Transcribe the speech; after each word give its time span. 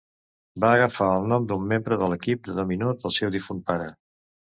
Va 0.63 0.71
agafar 0.77 1.09
el 1.17 1.27
nom 1.35 1.45
d'un 1.53 1.69
membre 1.75 2.01
de 2.05 2.09
l'equip 2.15 2.45
de 2.51 2.59
dòmino 2.63 2.93
del 3.07 3.19
seu 3.23 3.37
difunt 3.41 3.65
pare. 3.73 3.93